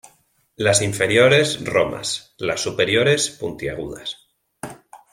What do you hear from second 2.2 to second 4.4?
las superiores puntiagudas.